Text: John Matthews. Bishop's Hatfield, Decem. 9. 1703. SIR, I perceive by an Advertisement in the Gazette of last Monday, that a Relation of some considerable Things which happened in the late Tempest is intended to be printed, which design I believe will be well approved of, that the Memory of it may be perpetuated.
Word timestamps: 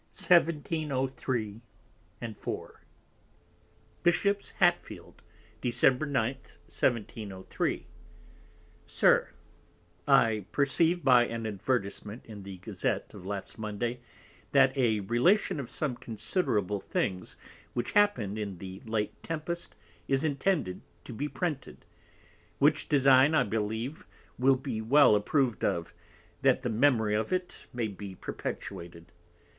John 0.11 0.63
Matthews. 0.67 1.61
Bishop's 4.01 4.49
Hatfield, 4.49 5.21
Decem. 5.61 5.99
9. 6.11 6.33
1703. 6.33 7.85
SIR, 8.87 9.29
I 10.07 10.45
perceive 10.51 11.03
by 11.03 11.27
an 11.27 11.45
Advertisement 11.45 12.25
in 12.25 12.41
the 12.41 12.57
Gazette 12.57 13.13
of 13.13 13.27
last 13.27 13.59
Monday, 13.59 13.99
that 14.51 14.75
a 14.75 15.01
Relation 15.01 15.59
of 15.59 15.69
some 15.69 15.95
considerable 15.95 16.79
Things 16.79 17.35
which 17.75 17.91
happened 17.91 18.39
in 18.39 18.57
the 18.57 18.81
late 18.87 19.21
Tempest 19.21 19.75
is 20.07 20.23
intended 20.23 20.81
to 21.05 21.13
be 21.13 21.27
printed, 21.29 21.85
which 22.57 22.89
design 22.89 23.35
I 23.35 23.43
believe 23.43 24.07
will 24.39 24.55
be 24.55 24.81
well 24.81 25.15
approved 25.15 25.63
of, 25.63 25.93
that 26.41 26.63
the 26.63 26.69
Memory 26.69 27.13
of 27.13 27.31
it 27.31 27.67
may 27.71 27.87
be 27.87 28.15
perpetuated. 28.15 29.11